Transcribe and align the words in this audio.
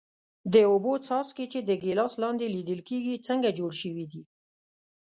د 0.53 0.55
اوبو 0.71 0.93
څاڅکي 1.05 1.45
چې 1.53 1.59
د 1.63 1.71
ګیلاس 1.83 2.13
لاندې 2.23 2.53
لیدل 2.55 2.79
کیږي 2.89 3.15
څنګه 3.27 3.49
جوړ 3.59 3.71
شوي 3.81 4.05
دي؟ 4.11 4.23